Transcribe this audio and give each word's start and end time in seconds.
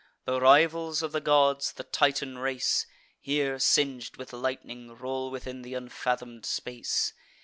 The 0.25 0.41
rivals 0.41 1.03
of 1.03 1.11
the 1.11 1.21
gods, 1.21 1.71
the 1.73 1.83
Titan 1.83 2.39
race, 2.39 2.87
Here, 3.19 3.59
sing'd 3.59 4.17
with 4.17 4.33
lightning, 4.33 4.95
roll 4.97 5.29
within 5.29 5.61
th' 5.61 5.75
unfathom'd 5.79 6.43
space. 6.43 7.13